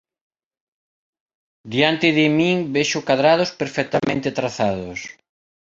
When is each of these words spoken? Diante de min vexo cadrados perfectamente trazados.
Diante 1.73 2.07
de 2.17 2.25
min 2.37 2.57
vexo 2.75 2.99
cadrados 3.07 3.49
perfectamente 3.61 4.29
trazados. 4.39 4.99